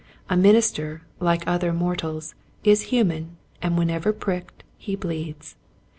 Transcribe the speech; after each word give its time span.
A 0.31 0.35
minister, 0.35 1.03
like 1.19 1.47
other 1.47 1.71
mortals, 1.71 2.33
is 2.63 2.81
human 2.89 3.37
and 3.61 3.77
whenever 3.77 4.11
pricked 4.11 4.63
he 4.79 4.95
bleeds. 4.95 5.55